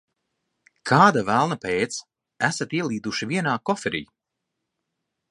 Kāda 0.91 1.21
velna 1.27 1.57
pēc 1.65 1.97
esat 2.47 2.73
ielīduši 2.77 3.27
vienā 3.33 3.53
koferī? 3.71 4.01